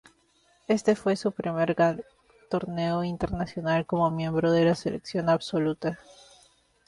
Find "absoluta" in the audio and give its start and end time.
5.29-5.99